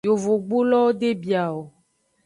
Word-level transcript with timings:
Yovogbulowo 0.07 0.89
de 0.99 1.09
bia 1.21 1.43
o. 1.59 1.61